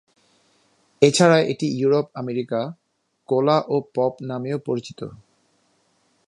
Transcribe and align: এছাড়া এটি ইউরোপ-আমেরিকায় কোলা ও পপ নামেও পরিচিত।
এছাড়া 1.01 1.37
এটি 1.43 1.67
ইউরোপ-আমেরিকায় 1.79 2.69
কোলা 3.29 3.57
ও 3.67 3.75
পপ 3.95 4.13
নামেও 4.21 4.57
পরিচিত। 4.59 4.99